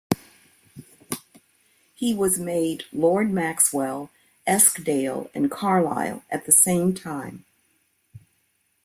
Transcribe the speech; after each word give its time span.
He 1.93 2.15
was 2.15 2.39
made 2.39 2.85
Lord 2.91 3.29
Maxwell, 3.29 4.09
Eskdale 4.47 5.29
and 5.35 5.51
Carlyle 5.51 6.23
at 6.31 6.47
the 6.47 6.51
same 6.51 6.95
time. 6.95 7.45